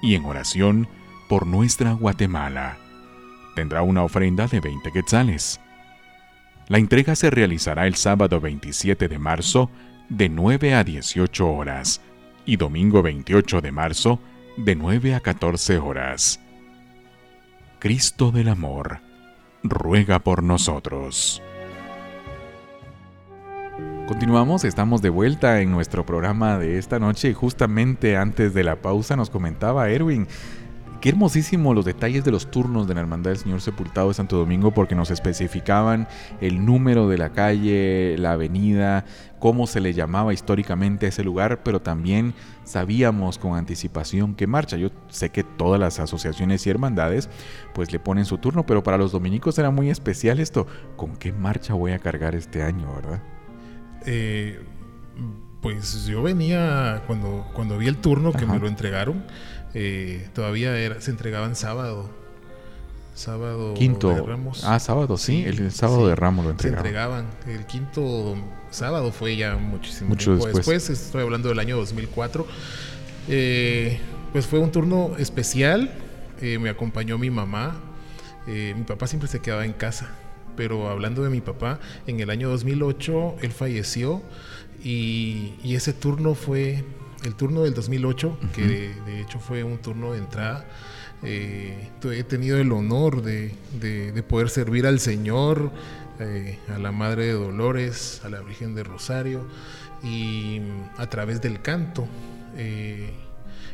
y 0.01 0.15
en 0.15 0.25
oración 0.25 0.87
por 1.29 1.45
nuestra 1.45 1.95
Guatemala. 1.95 2.77
Tendrá 3.57 3.83
una 3.83 4.05
ofrenda 4.05 4.47
de 4.47 4.61
20 4.61 4.93
quetzales. 4.93 5.61
La 6.69 6.79
entrega 6.79 7.17
se 7.17 7.31
realizará 7.31 7.89
el 7.89 7.97
sábado 7.97 8.41
27 8.41 9.09
de 9.09 9.19
marzo 9.19 9.73
de 10.09 10.29
9 10.29 10.75
a 10.75 10.85
18 10.85 11.51
horas 11.51 12.01
y 12.47 12.57
domingo 12.57 13.03
28 13.03 13.61
de 13.61 13.73
marzo 13.73 14.21
de 14.57 14.77
9 14.77 15.15
a 15.15 15.21
14 15.21 15.79
horas. 15.79 16.41
Cristo 17.79 18.31
del 18.31 18.49
Amor, 18.49 19.01
ruega 19.63 20.19
por 20.19 20.43
nosotros. 20.43 21.43
Continuamos, 24.07 24.65
estamos 24.65 25.03
de 25.03 25.09
vuelta 25.09 25.61
en 25.61 25.71
nuestro 25.71 26.05
programa 26.05 26.59
de 26.59 26.79
esta 26.79 26.99
noche 26.99 27.31
y 27.31 27.33
justamente 27.33 28.17
antes 28.17 28.53
de 28.55 28.65
la 28.65 28.77
pausa 28.77 29.15
nos 29.15 29.31
comentaba 29.31 29.89
Erwin 29.89 30.27
Qué 31.01 31.09
hermosísimo 31.09 31.73
los 31.73 31.87
detalles 31.87 32.25
de 32.25 32.31
los 32.31 32.51
turnos 32.51 32.87
de 32.87 32.93
la 32.93 33.01
Hermandad 33.01 33.31
del 33.31 33.39
Señor 33.39 33.63
Sepultado 33.63 34.09
de 34.09 34.15
Santo 34.15 34.37
Domingo 34.37 34.73
porque 34.73 34.95
nos 34.95 35.11
especificaban 35.11 36.07
el 36.43 36.67
número 36.67 37.09
de 37.09 37.17
la 37.17 37.31
calle, 37.31 38.17
la 38.19 38.33
avenida, 38.33 39.07
cómo 39.39 39.67
se 39.67 39.81
le 39.81 39.95
llamaba 39.95 40.35
históricamente 40.35 41.07
a 41.07 41.09
ese 41.09 41.25
lugar, 41.25 41.63
pero 41.63 41.81
también 41.81 42.35
sabíamos 42.65 43.39
con 43.39 43.57
anticipación 43.57 44.35
qué 44.35 44.47
marcha. 44.47 44.77
Yo 44.77 44.91
sé 45.09 45.31
que 45.31 45.43
todas 45.43 45.81
las 45.81 45.99
asociaciones 46.01 46.67
y 46.67 46.71
hermandades 46.71 47.31
pues 47.73 47.93
le 47.93 47.99
ponen 47.99 48.27
su 48.27 48.37
turno, 48.37 48.67
pero 48.67 48.83
para 48.83 48.99
los 48.99 49.11
dominicos 49.11 49.59
era 49.59 49.71
muy 49.71 49.89
especial 49.89 50.39
esto. 50.39 50.67
¿Con 50.97 51.17
qué 51.17 51.33
marcha 51.33 51.73
voy 51.73 51.93
a 51.93 51.99
cargar 51.99 52.35
este 52.35 52.63
año, 52.63 52.93
verdad? 52.95 53.23
Eh, 54.05 54.61
pues 55.61 56.07
yo 56.07 56.23
venía 56.23 57.03
cuando, 57.07 57.47
cuando 57.53 57.79
vi 57.79 57.87
el 57.87 57.99
turno 57.99 58.33
que 58.33 58.47
me 58.47 58.59
lo 58.59 58.67
entregaron 58.67 59.25
eh, 59.75 60.29
todavía 60.35 60.77
era, 60.77 61.01
se 61.01 61.11
entregaban 61.11 61.55
sábado. 61.57 62.11
Sábado 63.15 63.75
quinto. 63.75 64.11
de 64.11 64.23
Ramos. 64.23 64.65
Ah, 64.65 64.79
sábado, 64.79 65.17
sí, 65.19 65.45
el, 65.45 65.71
sábado 65.73 66.09
de 66.09 66.17
Ramos 66.17 66.45
lo 66.45 66.51
entregaban. 66.53 66.83
Se 66.83 66.89
entregaban. 66.89 67.27
El 67.47 67.67
quinto 67.67 68.37
sábado 68.71 69.13
fue 69.13 69.37
ya 69.37 69.57
muchísimo 69.57 70.11
Mucho 70.11 70.37
tiempo 70.37 70.57
después. 70.57 70.89
Estoy 70.89 71.23
hablando 71.23 71.49
del 71.49 71.59
año 71.59 71.77
2004. 71.77 72.47
Eh, 73.29 74.01
pues 74.33 74.47
fue 74.47 74.59
un 74.59 74.73
turno 74.73 75.17
especial. 75.19 75.93
Eh, 76.41 76.59
me 76.59 76.71
acompañó 76.71 77.19
mi 77.19 77.31
mamá. 77.31 77.77
mi 78.47 78.85
papá 78.85 79.07
siempre 79.07 79.29
se 79.29 79.41
quedaba 79.41 79.65
en 79.67 79.73
casa. 79.73 80.11
Pero 80.61 80.91
hablando 80.91 81.23
de 81.23 81.31
mi 81.31 81.41
papá, 81.41 81.81
en 82.07 82.21
el 82.21 82.29
año 82.29 82.51
2008 82.51 83.37
él 83.41 83.51
falleció 83.51 84.21
y, 84.85 85.55
y 85.65 85.75
ese 85.75 85.95
turno 85.95 86.35
fue 86.35 86.85
el 87.25 87.35
turno 87.35 87.63
del 87.63 87.73
2008, 87.73 88.39
que 88.55 88.93
de, 89.07 89.23
hecho 89.23 89.39
fue 89.39 89.65
un 89.65 89.79
turno 89.79 90.13
de 90.13 90.19
entrada. 90.19 90.67
Eh, 91.23 91.89
he 92.13 92.25
tenido 92.25 92.59
el 92.59 92.71
honor 92.73 93.23
de, 93.23 93.55
poder 94.29 94.51
servir 94.51 94.87
al 94.87 95.01
Señor, 95.01 95.73
eh, 96.19 96.59
a 96.69 96.79
la 96.79 96.93
Madre 96.93 97.25
de 97.25 97.33
Dolores, 97.33 98.21
a 98.23 98.29
la 98.29 98.41
Virgen 98.41 98.75
de 98.75 98.85
Rosario 98.85 99.47
y 100.03 100.61
a 100.99 101.07
través 101.09 101.41
del 101.41 101.63
canto. 101.63 102.07
Eh, 102.59 103.15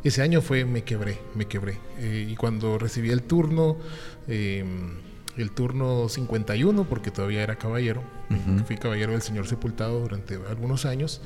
ese 0.05 0.23
año 0.23 0.41
fue, 0.41 0.65
me 0.65 0.85
quebré, 0.85 1.19
me 1.35 1.47
quebré. 1.47 1.81
y 2.01 2.37
cuando 2.37 2.79
recibí 2.79 3.11
el 3.11 3.25
turno, 3.25 3.77
el 5.37 5.51
turno 5.51 6.09
51, 6.09 6.85
porque 6.85 7.11
todavía 7.11 7.43
era 7.43 7.57
caballero, 7.57 8.03
fui 8.67 8.77
caballero 8.77 9.13
del 9.13 9.23
Señor 9.23 9.47
Sepultado 9.47 10.01
durante 10.01 10.39
algunos 10.49 10.87
años, 10.87 11.21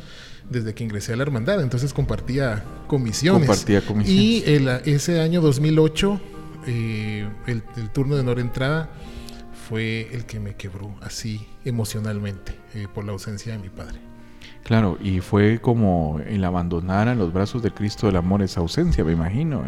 desde 0.48 0.74
que 0.74 0.84
ingresé 0.84 1.12
a 1.12 1.16
la 1.16 1.22
hermandad, 1.22 1.62
entonces 1.62 1.94
compartía 1.94 2.64
comisiones. 2.86 3.46
Compartía 3.46 3.80
comisiones. 3.82 4.86
Y 4.86 4.90
ese 4.90 5.20
año 5.20 5.40
2008, 5.40 6.20
eh, 6.66 7.28
el, 7.46 7.62
turno 7.92 8.16
de 8.16 8.22
honor 8.22 8.40
entrada 8.40 8.90
fue 9.68 10.08
el 10.12 10.26
que 10.26 10.40
me 10.40 10.56
quebró 10.56 10.94
así 11.00 11.46
emocionalmente 11.64 12.56
eh, 12.74 12.88
por 12.92 13.04
la 13.04 13.12
ausencia 13.12 13.52
de 13.52 13.58
mi 13.58 13.68
padre. 13.68 14.00
Claro, 14.64 14.98
y 15.02 15.20
fue 15.20 15.60
como 15.60 16.20
el 16.26 16.44
abandonar 16.44 17.08
a 17.08 17.14
los 17.14 17.32
brazos 17.32 17.62
del 17.62 17.72
Cristo 17.72 18.06
del 18.06 18.16
Amor 18.16 18.42
esa 18.42 18.60
ausencia, 18.60 19.04
me 19.04 19.12
imagino. 19.12 19.62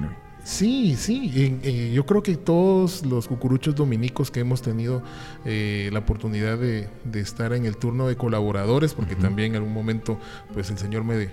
Sí, 0.44 0.96
sí, 0.96 1.30
eh, 1.62 1.92
yo 1.94 2.04
creo 2.04 2.20
que 2.20 2.36
todos 2.36 3.06
los 3.06 3.28
cucuruchos 3.28 3.76
dominicos 3.76 4.32
que 4.32 4.40
hemos 4.40 4.60
tenido 4.60 5.00
eh, 5.44 5.88
la 5.92 6.00
oportunidad 6.00 6.58
de, 6.58 6.88
estar 7.14 7.52
en 7.52 7.64
el 7.64 7.76
turno 7.76 8.08
de 8.08 8.16
colaboradores, 8.16 8.92
porque 8.92 9.14
también 9.14 9.52
en 9.52 9.56
algún 9.58 9.72
momento 9.72 10.18
pues 10.52 10.68
el 10.70 10.78
Señor 10.78 11.04
me, 11.04 11.28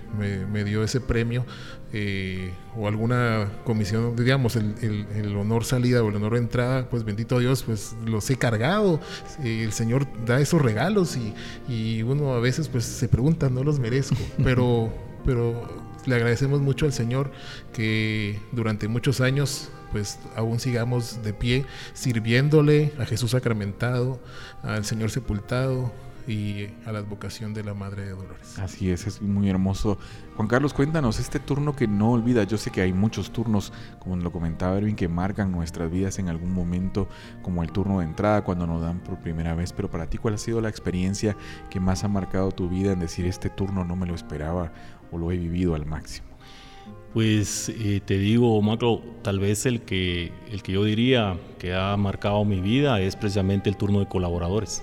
me, 0.46 0.62
dio 0.62 0.84
ese 0.84 1.00
premio 1.00 1.44
eh, 1.92 2.52
o 2.76 2.86
alguna 2.86 3.50
comisión, 3.64 4.14
digamos, 4.14 4.54
el, 4.54 4.76
el, 4.80 5.36
honor 5.36 5.64
salida 5.64 6.04
o 6.04 6.08
el 6.08 6.14
honor 6.14 6.36
entrada, 6.36 6.88
pues 6.88 7.02
bendito 7.02 7.40
Dios, 7.40 7.64
pues 7.64 7.96
los 8.06 8.30
he 8.30 8.36
cargado, 8.36 9.00
el 9.42 9.72
Señor 9.72 10.06
da 10.24 10.40
esos 10.40 10.62
regalos 10.62 11.16
y, 11.16 11.34
y 11.68 12.02
uno 12.02 12.34
a 12.34 12.38
veces 12.38 12.68
pues 12.68 12.84
se 12.84 13.08
pregunta, 13.08 13.50
no 13.50 13.64
los 13.64 13.80
merezco, 13.80 14.18
pero, 14.44 14.92
pero 15.24 15.89
le 16.06 16.14
agradecemos 16.14 16.60
mucho 16.60 16.86
al 16.86 16.92
Señor 16.92 17.30
que 17.72 18.40
durante 18.52 18.88
muchos 18.88 19.20
años 19.20 19.70
pues 19.92 20.18
aún 20.36 20.60
sigamos 20.60 21.22
de 21.22 21.32
pie 21.32 21.66
sirviéndole 21.94 22.92
a 22.98 23.04
Jesús 23.04 23.32
sacramentado, 23.32 24.20
al 24.62 24.84
Señor 24.84 25.10
sepultado 25.10 25.92
y 26.26 26.68
a 26.86 26.92
la 26.92 27.00
advocación 27.00 27.54
de 27.54 27.64
la 27.64 27.74
Madre 27.74 28.04
de 28.04 28.10
Dolores. 28.10 28.58
Así 28.58 28.90
es, 28.90 29.06
es 29.06 29.20
muy 29.20 29.48
hermoso. 29.48 29.98
Juan 30.36 30.48
Carlos, 30.48 30.72
cuéntanos 30.72 31.18
este 31.18 31.40
turno 31.40 31.74
que 31.74 31.88
no 31.88 32.12
olvida. 32.12 32.44
Yo 32.44 32.56
sé 32.56 32.70
que 32.70 32.82
hay 32.82 32.92
muchos 32.92 33.32
turnos, 33.32 33.72
como 33.98 34.16
lo 34.16 34.30
comentaba 34.30 34.78
Erwin, 34.78 34.96
que 34.96 35.08
marcan 35.08 35.50
nuestras 35.50 35.90
vidas 35.90 36.18
en 36.18 36.28
algún 36.28 36.52
momento, 36.52 37.08
como 37.42 37.62
el 37.62 37.72
turno 37.72 37.98
de 37.98 38.04
entrada 38.04 38.44
cuando 38.44 38.66
nos 38.66 38.80
dan 38.80 39.00
por 39.00 39.18
primera 39.18 39.54
vez. 39.54 39.72
Pero 39.72 39.90
para 39.90 40.06
ti, 40.06 40.18
¿cuál 40.18 40.34
ha 40.34 40.38
sido 40.38 40.60
la 40.60 40.68
experiencia 40.68 41.36
que 41.68 41.80
más 41.80 42.04
ha 42.04 42.08
marcado 42.08 42.52
tu 42.52 42.68
vida 42.68 42.92
en 42.92 43.00
decir 43.00 43.26
este 43.26 43.50
turno 43.50 43.84
no 43.84 43.96
me 43.96 44.06
lo 44.06 44.14
esperaba 44.14 44.72
o 45.12 45.18
lo 45.18 45.30
he 45.32 45.36
vivido 45.36 45.74
al 45.74 45.86
máximo? 45.86 46.30
Pues 47.12 47.68
eh, 47.70 48.00
te 48.04 48.18
digo, 48.18 48.60
Macro, 48.62 49.02
tal 49.22 49.40
vez 49.40 49.66
el 49.66 49.80
que, 49.80 50.32
el 50.50 50.62
que 50.62 50.72
yo 50.72 50.84
diría 50.84 51.36
que 51.58 51.74
ha 51.74 51.96
marcado 51.96 52.44
mi 52.44 52.60
vida 52.60 53.00
es 53.00 53.16
precisamente 53.16 53.68
el 53.68 53.76
turno 53.76 53.98
de 53.98 54.06
colaboradores. 54.06 54.82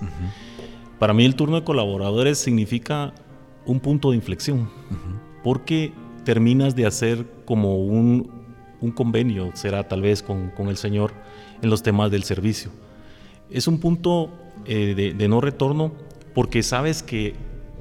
Para 0.98 1.14
mí 1.14 1.24
el 1.24 1.34
turno 1.36 1.56
de 1.56 1.64
colaboradores 1.64 2.38
significa 2.38 3.14
un 3.64 3.80
punto 3.80 4.10
de 4.10 4.16
inflexión, 4.16 4.68
porque 5.42 5.92
terminas 6.24 6.76
de 6.76 6.84
hacer 6.84 7.24
como 7.46 7.78
un, 7.78 8.30
convenio, 8.94 9.50
será 9.54 9.88
tal 9.88 10.02
vez 10.02 10.22
con, 10.22 10.52
el 10.68 10.76
Señor, 10.76 11.12
en 11.62 11.70
los 11.70 11.82
temas 11.82 12.10
del 12.10 12.24
servicio. 12.24 12.70
Es 13.50 13.68
un 13.68 13.80
punto 13.80 14.30
eh, 14.66 15.14
de 15.16 15.28
no 15.28 15.40
retorno 15.40 15.92
porque 16.34 16.62
sabes 16.62 17.02
que 17.02 17.34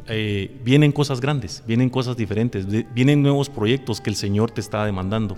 eh, 0.09 0.59
vienen 0.63 0.91
cosas 0.91 1.19
grandes, 1.19 1.63
vienen 1.67 1.89
cosas 1.89 2.15
diferentes, 2.15 2.65
vienen 2.93 3.21
nuevos 3.21 3.49
proyectos 3.49 4.01
que 4.01 4.09
el 4.09 4.15
Señor 4.15 4.51
te 4.51 4.61
está 4.61 4.85
demandando. 4.85 5.35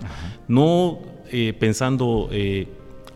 No 0.48 1.00
eh, 1.32 1.54
pensando 1.54 2.30
eh, 2.32 2.68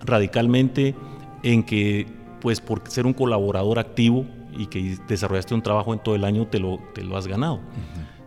radicalmente 0.04 0.96
en 1.44 1.64
que, 1.64 2.08
pues 2.42 2.60
por 2.62 2.82
ser 2.90 3.06
un 3.06 3.14
colaborador 3.14 3.80
activo, 3.80 4.26
y 4.56 4.68
que 4.68 4.98
desarrollaste 5.08 5.56
un 5.56 5.64
trabajo 5.64 5.94
en 5.94 6.00
todo 6.00 6.14
el 6.14 6.24
año 6.24 6.46
te 6.46 6.60
lo, 6.60 6.80
te 6.94 7.04
lo 7.04 7.18
has 7.18 7.26
ganado, 7.26 7.60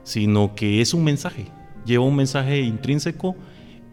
sino 0.03 0.57
que 0.57 0.81
es 0.81 0.93
un 0.93 1.05
mensaje, 1.05 1.47
lleva 1.85 2.05
un 2.05 2.17
mensaje 2.17 2.63
intrínseco 2.63 3.37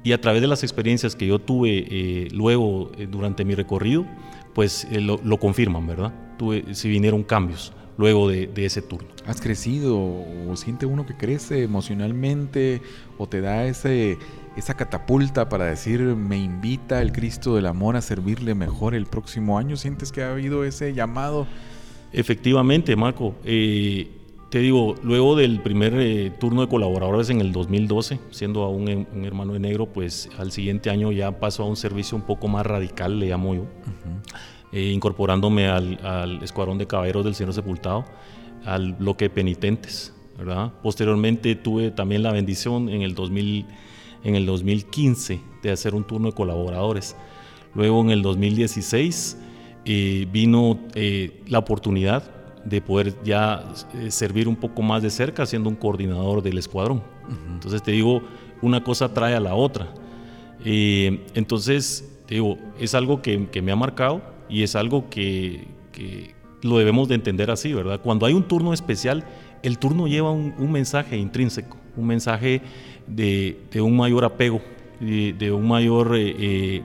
y 0.04 0.14
a 0.14 0.20
través 0.20 0.42
de 0.42 0.48
las 0.48 0.64
experiencias 0.64 1.16
que 1.16 1.28
yo 1.28 1.38
tuve 1.38 1.86
eh, 1.92 2.28
luego 2.32 2.92
durante 3.08 3.46
mi 3.46 3.54
recorrido, 3.54 4.08
pues 4.56 4.88
lo, 4.92 5.20
lo, 5.24 5.38
confirman, 5.38 5.86
¿verdad? 5.86 6.12
Tuve, 6.40 6.74
si 6.74 6.90
vinieron 6.90 7.22
cambios 7.22 7.72
luego 7.98 8.30
de, 8.30 8.48
de, 8.48 8.66
ese 8.66 8.82
turno. 8.82 9.10
¿Has 9.26 9.42
crecido 9.42 9.98
o 9.98 10.56
siente 10.56 10.86
uno 10.86 11.06
que 11.06 11.16
crece 11.16 11.64
emocionalmente 11.64 12.82
o 13.18 13.28
te 13.28 13.42
da 13.42 13.66
ese, 13.66 14.18
esa 14.56 14.76
catapulta 14.76 15.50
para 15.50 15.66
decir 15.66 16.02
me 16.02 16.38
invita 16.38 17.02
el 17.02 17.12
Cristo 17.12 17.56
del 17.56 17.66
Amor 17.66 17.96
a 17.96 18.02
servirle 18.02 18.56
mejor 18.56 18.96
el 18.96 19.06
próximo 19.06 19.58
año? 19.58 19.78
¿Sientes 19.78 20.12
que 20.12 20.24
ha 20.24 20.32
habido 20.32 20.64
ese 20.64 20.94
llamado? 20.94 21.48
Efectivamente, 22.12 22.96
Marco. 22.96 23.36
Eh, 23.44 24.08
te 24.50 24.60
digo, 24.60 24.94
luego 25.02 25.36
del 25.36 25.62
primer 25.62 25.96
eh, 25.96 26.32
turno 26.40 26.62
de 26.62 26.68
colaboradores 26.68 27.32
en 27.32 27.42
el 27.42 27.52
2012, 27.52 28.20
siendo 28.30 28.62
aún 28.62 29.08
un 29.12 29.26
hermano 29.26 29.54
de 29.54 29.60
negro, 29.60 29.88
pues 29.88 30.30
al 30.38 30.52
siguiente 30.52 30.92
año 30.92 31.12
ya 31.12 31.40
paso 31.40 31.64
a 31.64 31.66
un 31.66 31.76
servicio 31.76 32.16
un 32.16 32.24
poco 32.24 32.48
más 32.48 32.64
radical, 32.64 33.18
le 33.18 33.30
llamo 33.30 33.56
yo, 33.56 33.62
uh 33.62 33.66
-huh. 33.66 34.38
Eh, 34.74 34.92
incorporándome 34.92 35.68
al, 35.68 36.00
al, 36.04 36.44
Escuadrón 36.44 36.78
de 36.78 36.88
Caballeros 36.88 37.24
del 37.24 37.36
Señor 37.36 37.54
Sepultado, 37.54 38.06
al 38.66 38.94
bloque 38.94 39.26
de 39.26 39.30
penitentes. 39.30 40.14
¿verdad? 40.38 40.72
Posteriormente 40.82 41.56
tuve 41.56 41.92
también 41.92 42.24
la 42.24 42.32
bendición 42.32 42.90
en 42.90 43.02
el, 43.02 43.16
2000, 43.16 43.66
en 44.24 44.36
el 44.36 44.46
2015 44.46 45.40
de 45.62 45.72
hacer 45.72 45.96
un 45.96 46.04
turno 46.04 46.30
de 46.30 46.34
colaboradores. 46.34 47.16
Luego 47.76 48.02
en 48.02 48.10
el 48.10 48.22
2016 48.22 49.38
eh, 49.86 50.28
vino 50.32 50.80
eh, 50.96 51.42
la 51.48 51.60
oportunidad 51.60 52.24
de 52.66 52.82
poder 52.82 53.14
ya 53.24 53.64
eh, 53.94 54.10
servir 54.10 54.48
un 54.48 54.56
poco 54.56 54.82
más 54.82 55.04
de 55.04 55.10
cerca 55.10 55.46
siendo 55.46 55.70
un 55.70 55.76
coordinador 55.76 56.42
del 56.42 56.58
escuadrón. 56.58 56.98
Uh 56.98 57.32
-huh. 57.32 57.54
Entonces 57.54 57.84
te 57.84 57.92
digo, 57.92 58.22
una 58.62 58.84
cosa 58.84 59.14
trae 59.14 59.36
a 59.36 59.40
la 59.40 59.56
otra. 59.56 59.94
Eh, 60.64 61.26
entonces, 61.34 62.10
te 62.26 62.36
digo, 62.36 62.58
es 62.80 62.96
algo 62.96 63.22
que, 63.22 63.50
que, 63.50 63.62
me 63.62 63.72
ha 63.72 63.76
marcado 63.76 64.22
y 64.54 64.62
es 64.62 64.76
algo 64.76 65.10
que, 65.10 65.66
que, 65.92 66.36
lo 66.62 66.78
debemos 66.78 67.10
de 67.10 67.16
entender 67.16 67.52
así, 67.52 67.74
¿verdad? 67.74 68.00
Cuando 68.02 68.26
hay 68.26 68.34
un 68.34 68.44
turno 68.44 68.72
especial, 68.72 69.26
el 69.64 69.80
turno 69.80 70.08
lleva 70.08 70.32
un, 70.32 70.72
mensaje 70.72 71.18
intrínseco, 71.18 71.76
un 71.98 72.08
mensaje 72.08 72.62
de, 73.08 73.60
de 73.72 73.82
un 73.82 73.98
mayor 73.98 74.24
apego, 74.24 74.62
de, 75.02 75.34
de 75.34 75.52
un 75.52 75.68
mayor, 75.68 76.16
eh, 76.16 76.36
eh 76.38 76.82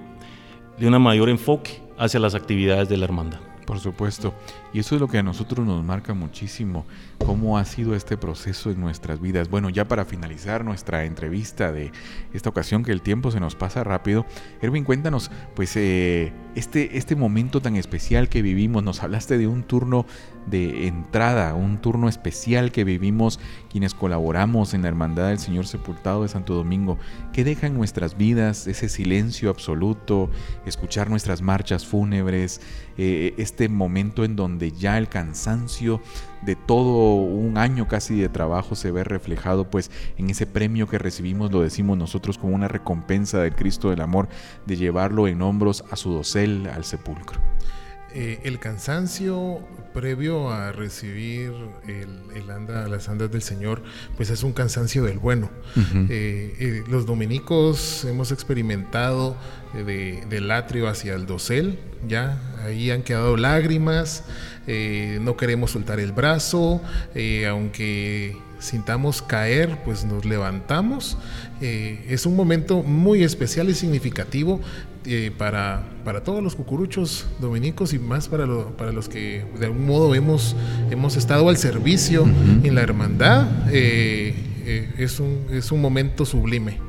de 0.79 0.87
una 0.87 0.99
mayor 0.99 1.29
enfoque 1.29 1.83
hacia 1.97 2.19
las 2.19 2.35
actividades 2.35 2.89
de 2.89 2.97
la 2.97 3.05
hermandad. 3.05 3.41
Por 3.67 3.79
supuesto. 3.79 4.33
Y 4.73 4.81
eso 4.81 4.95
es 4.95 5.01
lo 5.01 5.09
que 5.09 5.19
a 5.19 5.23
nosotros 5.23 5.67
nos 5.67 5.83
marca 5.85 6.15
muchísimo, 6.15 6.87
cómo 7.25 7.59
ha 7.59 7.65
sido 7.65 7.95
este 7.95 8.17
proceso 8.17 8.71
en 8.71 8.81
nuestras 8.81 9.21
vidas. 9.21 9.49
Bueno, 9.49 9.71
ya 9.71 9.89
para 9.89 10.05
finalizar 10.05 10.65
nuestra 10.65 11.05
entrevista 11.05 11.73
de 11.73 11.93
esta 12.33 12.51
ocasión, 12.51 12.85
que 12.85 12.93
el 12.93 13.03
tiempo 13.03 13.31
se 13.31 13.41
nos 13.41 13.55
pasa 13.55 13.85
rápido, 13.85 14.27
Erwin, 14.61 14.85
cuéntanos, 14.85 15.31
pues 15.55 15.77
eh, 15.77 16.33
este, 16.55 16.99
este 16.99 17.17
momento 17.17 17.61
tan 17.61 17.77
especial 17.77 18.29
que 18.29 18.43
vivimos, 18.43 18.83
nos 18.83 19.03
hablaste 19.03 19.39
de 19.39 19.47
un 19.47 19.63
turno 19.63 20.07
de 20.47 20.87
entrada, 20.87 21.55
un 21.55 21.79
turno 21.79 22.09
especial 22.09 22.73
que 22.73 22.85
vivimos 22.85 23.39
quienes 23.71 23.95
colaboramos 23.95 24.73
en 24.73 24.83
la 24.83 24.89
Hermandad 24.89 25.29
del 25.29 25.39
Señor 25.39 25.67
Sepultado 25.67 26.23
de 26.23 26.29
Santo 26.29 26.55
Domingo. 26.55 26.99
¿Qué 27.33 27.45
deja 27.45 27.67
en 27.67 27.75
nuestras 27.75 28.17
vidas 28.17 28.67
ese 28.67 28.89
silencio 28.89 29.51
absoluto, 29.51 30.31
escuchar 30.67 31.11
nuestras 31.11 31.43
marchas 31.43 31.87
fúnebres, 31.87 32.61
eh, 32.97 33.35
este 33.37 33.69
momento 33.69 34.25
en 34.25 34.37
donde 34.37 34.58
donde 34.59 34.77
ya 34.77 34.99
el 34.99 35.09
cansancio 35.09 36.01
de 36.43 36.57
todo 36.57 37.15
un 37.15 37.59
año 37.59 37.87
casi 37.87 38.21
de 38.21 38.29
trabajo 38.29 38.75
se 38.75 38.91
ve 38.91 39.05
reflejado 39.05 39.71
pues 39.71 39.93
en 40.17 40.31
ese 40.31 40.47
premio 40.47 40.89
que 40.89 40.99
recibimos, 40.99 41.53
lo 41.53 41.63
decimos 41.63 41.97
nosotros 41.97 42.39
como 42.39 42.57
una 42.57 42.67
recompensa 42.67 43.39
del 43.39 43.55
Cristo 43.55 43.91
del 43.91 44.01
Amor, 44.01 44.29
de 44.67 44.77
llevarlo 44.77 45.29
en 45.29 45.43
hombros 45.43 45.85
a 45.93 45.97
su 45.97 46.11
dosel, 46.11 46.69
al 46.75 46.85
sepulcro. 46.85 47.41
Eh, 48.15 48.41
el 48.45 48.59
cansancio 48.59 49.61
previo 49.93 50.51
a 50.51 50.73
recibir 50.73 51.53
el, 51.87 52.37
el 52.37 52.51
anda, 52.51 52.89
las 52.89 53.09
andas 53.11 53.31
del 53.31 53.43
Señor, 53.43 53.83
pues 54.17 54.31
es 54.31 54.43
un 54.43 54.53
cansancio 54.53 55.05
del 55.05 55.19
bueno. 55.19 55.51
Uh 55.77 55.81
-huh. 55.81 56.07
eh, 56.11 56.57
eh, 56.59 56.85
los 56.89 57.05
dominicos 57.05 58.07
hemos 58.07 58.33
experimentado 58.33 59.37
de, 59.75 60.25
del 60.31 60.51
atrio 60.51 60.89
hacia 60.89 61.15
el 61.15 61.27
dosel, 61.27 61.79
ya 62.09 62.41
ahí 62.65 62.91
han 62.91 63.03
quedado 63.03 63.37
lágrimas, 63.37 64.25
no 65.21 65.37
queremos 65.37 65.73
soltar 65.73 65.99
el 66.01 66.13
brazo, 66.13 66.81
aunque 67.49 68.37
sintamos 68.59 69.23
caer, 69.23 69.79
pues 69.85 70.05
nos 70.05 70.25
levantamos. 70.25 71.17
Eh, 71.61 72.05
es 72.09 72.27
un 72.27 72.37
momento 72.37 72.83
muy 72.83 73.23
especial 73.23 73.69
y 73.69 73.75
significativo 73.75 74.61
eh, 75.09 75.33
para, 75.37 75.83
para, 76.05 76.23
todos 76.23 76.43
los 76.43 76.55
cucuruchos 76.55 77.27
dominicos 77.41 77.93
y 77.95 77.99
más 77.99 78.29
para, 78.29 78.47
lo, 78.47 78.77
para, 78.77 78.93
los 78.93 79.09
que 79.09 79.45
de 79.59 79.67
algún 79.67 79.87
modo 79.87 80.15
hemos, 80.15 80.55
hemos 80.91 81.17
estado 81.17 81.49
al 81.49 81.57
servicio 81.57 82.25
uh 82.25 82.27
-huh. 82.27 82.67
en 82.67 82.75
la 82.75 82.83
hermandad. 82.83 83.47
Eh, 83.73 84.35
es, 84.99 85.19
un, 85.19 85.47
es 85.51 85.73
un 85.73 85.81
momento 85.81 86.27
sublime 86.27 86.89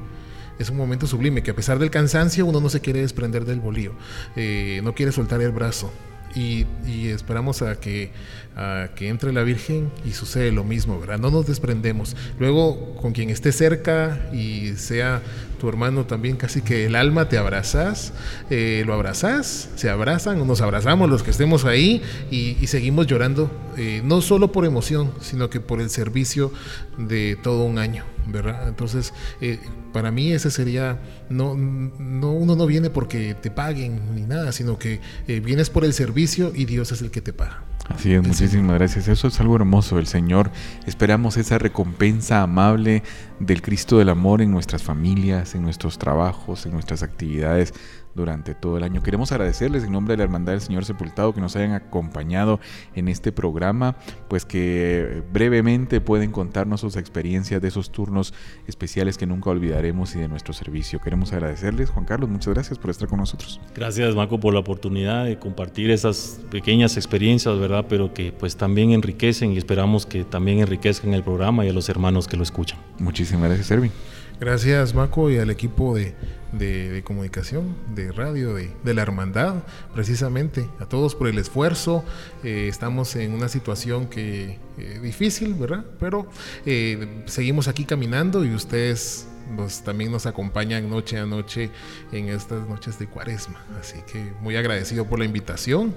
es 0.59 0.69
un 0.69 0.77
momento 0.77 1.07
sublime 1.07 1.41
que 1.41 1.51
a 1.51 1.55
pesar 1.55 1.79
del 1.79 1.89
cansancio 1.89 2.45
uno 2.45 2.59
no 2.59 2.69
se 2.69 2.81
quiere 2.81 2.99
desprender 2.99 3.45
del 3.45 3.61
bolío, 3.61 3.93
eh, 4.35 4.81
no 4.83 4.93
quiere 4.93 5.11
soltar 5.11 5.41
el 5.41 5.51
brazo. 5.51 5.91
Y, 6.35 6.67
y, 6.85 7.07
esperamos 7.07 7.63
a 7.63 7.79
que, 7.79 8.11
a 8.55 8.89
que 8.95 9.09
entre 9.09 9.33
la 9.33 9.41
Virgen 9.41 9.89
y 10.05 10.11
sucede 10.11 10.51
lo 10.51 10.63
mismo, 10.63 10.99
¿verdad? 10.99 11.17
No 11.17 11.31
nos 11.31 11.47
desprendemos. 11.47 12.15
Luego, 12.37 12.95
con 12.97 13.13
quien 13.13 13.31
esté 13.31 13.51
cerca 13.51 14.29
y 14.31 14.73
sea 14.75 15.23
tu 15.59 15.69
hermano 15.69 16.07
también, 16.07 16.37
casi 16.37 16.63
que 16.63 16.87
el 16.87 16.95
alma 16.95 17.29
te 17.29 17.37
abrazas, 17.37 18.13
eh, 18.49 18.81
lo 18.87 18.95
abrazas, 18.95 19.69
se 19.75 19.89
abrazan, 19.89 20.47
nos 20.47 20.61
abrazamos 20.61 21.07
los 21.07 21.21
que 21.21 21.29
estemos 21.29 21.65
ahí 21.65 22.01
y, 22.31 22.55
seguimos 22.65 23.05
llorando, 23.05 23.51
eh, 23.77 24.01
no 24.03 24.21
solo 24.21 24.51
por 24.51 24.65
emoción, 24.65 25.11
sino 25.21 25.49
que 25.49 25.59
por 25.59 25.81
el 25.81 25.91
servicio 25.91 26.51
de 26.97 27.37
todo 27.43 27.63
un 27.65 27.77
año, 27.77 28.05
¿verdad? 28.27 28.67
Entonces, 28.67 29.13
eh, 29.41 29.59
para 29.93 30.09
mí 30.11 30.31
ese 30.31 30.49
sería, 30.49 30.99
no, 31.29 31.55
no, 31.55 32.31
uno 32.31 32.55
no 32.55 32.65
viene 32.65 32.89
porque 32.89 33.35
te 33.35 33.51
paguen 33.51 34.15
ni 34.15 34.21
nada, 34.21 34.51
sino 34.51 34.79
que 34.79 35.01
vienes 35.27 35.69
por 35.69 35.85
el 35.85 35.93
servicio 35.93 36.51
y 36.55 36.65
Dios 36.65 36.91
es 36.91 37.01
el 37.01 37.11
que 37.11 37.21
te 37.21 37.33
paga. 37.33 37.68
Así 37.89 38.13
es, 38.13 38.25
muchísimas 38.25 38.77
gracias. 38.77 39.07
Eso 39.07 39.27
es 39.27 39.39
algo 39.39 39.55
hermoso 39.55 39.97
del 39.97 40.07
Señor. 40.07 40.51
Esperamos 40.85 41.37
esa 41.37 41.57
recompensa 41.57 42.41
amable 42.41 43.03
del 43.39 43.61
Cristo 43.61 43.97
del 43.97 44.09
Amor 44.09 44.41
en 44.41 44.51
nuestras 44.51 44.83
familias, 44.83 45.55
en 45.55 45.63
nuestros 45.63 45.97
trabajos, 45.97 46.65
en 46.65 46.73
nuestras 46.73 47.03
actividades 47.03 47.73
durante 48.19 48.53
todo 48.53 48.77
el 48.77 48.83
año. 48.83 49.01
Queremos 49.01 49.31
agradecerles 49.31 49.83
en 49.83 49.91
nombre 49.91 50.13
de 50.13 50.17
la 50.17 50.23
Hermandad 50.23 50.53
del 50.53 50.61
Señor 50.61 50.85
Sepultado 50.85 51.33
que 51.33 51.41
nos 51.41 51.55
hayan 51.55 51.71
acompañado 51.71 52.59
en 52.95 53.07
este 53.07 53.31
programa, 53.31 53.95
pues 54.27 54.45
que 54.45 55.23
brevemente 55.31 56.01
pueden 56.01 56.31
contarnos 56.31 56.81
sus 56.81 56.95
experiencias 56.95 57.61
de 57.61 57.67
esos 57.67 57.91
turnos 57.91 58.33
especiales 58.67 59.17
que 59.17 59.25
nunca 59.25 59.49
olvidaremos 59.49 60.15
y 60.15 60.19
de 60.19 60.27
nuestro 60.27 60.53
servicio. 60.53 60.99
Queremos 60.99 61.33
agradecerles, 61.33 61.89
Juan 61.89 62.05
Carlos, 62.05 62.29
muchas 62.29 62.53
gracias 62.53 62.77
por 62.77 62.91
estar 62.91 63.07
con 63.07 63.19
nosotros. 63.19 63.59
Gracias, 63.75 64.15
Marco, 64.15 64.39
por 64.39 64.53
la 64.53 64.59
oportunidad 64.59 65.25
de 65.25 65.39
compartir 65.39 65.91
esas 65.91 66.39
pequeñas 66.51 66.97
experiencias, 66.97 67.57
¿verdad? 67.57 67.85
Pero 67.87 68.13
que 68.13 68.31
pues 68.31 68.57
también 68.57 68.91
enriquecen 68.91 69.53
y 69.53 69.57
esperamos 69.57 70.05
que 70.05 70.23
también 70.23 70.59
enriquezcan 70.59 71.13
el 71.13 71.23
programa 71.23 71.65
y 71.65 71.69
a 71.69 71.73
los 71.73 71.89
hermanos 71.89 72.27
que 72.27 72.37
lo 72.37 72.43
escuchan. 72.43 72.79
Muchísimas 72.99 73.49
gracias, 73.49 73.71
Erwin. 73.71 73.91
Gracias, 74.39 74.93
Maco, 74.93 75.29
y 75.29 75.37
al 75.37 75.49
equipo 75.49 75.95
de, 75.95 76.15
de, 76.53 77.01
comunicación, 77.03 77.75
de 77.93 78.11
radio, 78.13 78.53
de, 78.53 78.71
de, 78.83 78.93
la 78.93 79.01
hermandad, 79.01 79.63
precisamente. 79.93 80.69
A 80.79 80.85
todos 80.85 81.13
por 81.13 81.27
el 81.27 81.37
esfuerzo. 81.37 82.05
Eh, 82.43 82.67
estamos 82.69 83.15
en 83.17 83.33
una 83.33 83.49
situación 83.49 84.07
que 84.07 84.57
eh, 84.77 84.99
difícil, 85.03 85.55
¿verdad? 85.55 85.85
Pero 85.99 86.27
eh, 86.65 87.23
seguimos 87.25 87.67
aquí 87.67 87.83
caminando 87.83 88.45
y 88.45 88.53
ustedes 88.53 89.27
pues, 89.57 89.83
también 89.83 90.09
nos 90.09 90.25
acompañan 90.25 90.89
noche 90.89 91.17
a 91.17 91.25
noche 91.25 91.69
en 92.13 92.29
estas 92.29 92.65
noches 92.67 92.97
de 92.97 93.07
cuaresma. 93.07 93.61
Así 93.77 93.97
que 94.09 94.31
muy 94.41 94.55
agradecido 94.55 95.05
por 95.05 95.19
la 95.19 95.25
invitación 95.25 95.93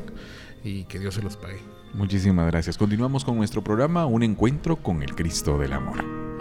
y 0.65 0.83
que 0.85 0.99
Dios 0.99 1.15
se 1.15 1.23
los 1.23 1.37
pague. 1.37 1.61
Muchísimas 1.95 2.47
gracias. 2.49 2.77
Continuamos 2.77 3.25
con 3.25 3.37
nuestro 3.37 3.63
programa 3.63 4.07
Un 4.07 4.25
encuentro 4.25 4.77
con 4.77 5.03
el 5.03 5.15
Cristo 5.15 5.59
del 5.59 5.75
Amor. 5.75 6.32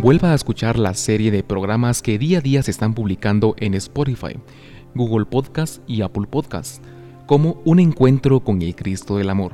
Vuelva 0.00 0.30
a 0.30 0.34
escuchar 0.34 0.78
la 0.78 0.94
serie 0.94 1.32
de 1.32 1.42
programas 1.42 2.02
que 2.02 2.18
día 2.18 2.38
a 2.38 2.40
día 2.40 2.62
se 2.62 2.70
están 2.70 2.94
publicando 2.94 3.56
en 3.58 3.74
Spotify, 3.74 4.38
Google 4.94 5.26
Podcast 5.26 5.82
y 5.88 6.02
Apple 6.02 6.28
Podcast, 6.30 6.84
como 7.26 7.60
Un 7.64 7.80
Encuentro 7.80 8.38
con 8.40 8.62
el 8.62 8.76
Cristo 8.76 9.16
del 9.16 9.28
Amor. 9.28 9.52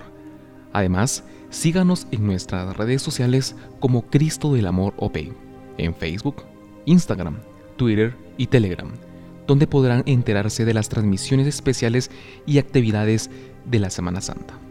Además, 0.75 1.25
síganos 1.49 2.07
en 2.11 2.27
nuestras 2.27 2.77
redes 2.77 3.01
sociales 3.01 3.57
como 3.81 4.03
Cristo 4.03 4.53
del 4.53 4.67
Amor 4.67 4.93
OP, 4.99 5.17
en 5.79 5.95
Facebook, 5.95 6.45
Instagram, 6.85 7.39
Twitter 7.77 8.15
y 8.37 8.47
Telegram. 8.47 8.91
donde 9.47 9.67
podrán 9.67 10.03
enterarse 10.07 10.65
de 10.65 10.73
las 10.73 10.89
transmisiones 10.89 11.47
especiales 11.47 12.11
y 12.47 12.57
actividades 12.57 13.31
de 13.67 13.79
la 13.79 13.91
Semana 13.91 14.23
Santa. 14.23 14.64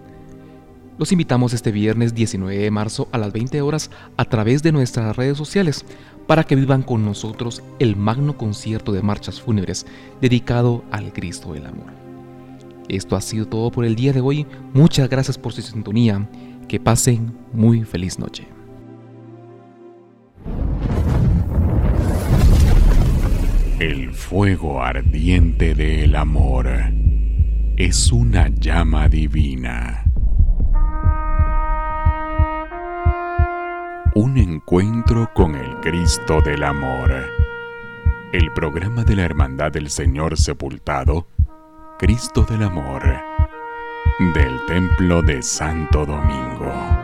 Los 1.04 1.12
invitamos 1.12 1.52
este 1.52 1.74
viernes 1.74 2.16
19 2.16 2.60
de 2.60 2.72
marzo 2.72 3.10
a 3.12 3.18
las 3.18 3.34
20 3.34 3.62
horas 3.62 3.92
a 4.16 4.24
través 4.24 4.64
de 4.64 4.72
nuestras 4.72 5.14
redes 5.18 5.38
sociales 5.38 5.84
para 6.28 6.46
que 6.46 6.56
vivan 6.56 6.82
con 6.82 7.04
nosotros 7.04 7.62
el 7.80 7.98
magno 7.98 8.38
concierto 8.38 8.94
de 8.94 9.02
marchas 9.02 9.42
fúnebres 9.42 9.86
dedicado 10.22 10.86
al 10.92 11.12
Cristo 11.12 11.52
del 11.52 11.66
Amor. 11.66 11.92
Esto 12.88 13.18
ha 13.18 13.22
sido 13.22 13.46
todo 13.46 13.70
por 13.70 13.84
el 13.84 13.96
día 13.96 14.14
de 14.14 14.22
hoy. 14.22 14.48
Muchas 14.74 15.10
gracias 15.10 15.38
por 15.38 15.52
su 15.52 15.62
sintonía. 15.62 16.26
Que 16.70 16.80
pasen 16.80 17.34
muy 17.52 17.84
feliz 17.84 18.18
noche. 18.18 18.48
El 23.78 24.14
fuego 24.14 24.82
ardiente 24.82 25.76
del 25.76 26.16
amor 26.16 26.70
es 27.76 28.10
una 28.10 28.48
llama 28.48 29.10
divina. 29.10 30.03
Un 34.16 34.38
encuentro 34.38 35.32
con 35.34 35.56
el 35.56 35.80
Cristo 35.80 36.40
del 36.42 36.64
Amor. 36.64 37.12
El 38.32 38.54
programa 38.54 39.04
de 39.04 39.16
la 39.16 39.24
Hermandad 39.24 39.72
del 39.72 39.90
Señor 39.90 40.38
Sepultado, 40.38 41.26
Cristo 41.98 42.46
del 42.48 42.62
Amor, 42.62 43.02
del 44.36 44.66
Templo 44.68 45.24
de 45.24 45.42
Santo 45.42 46.06
Domingo. 46.06 47.03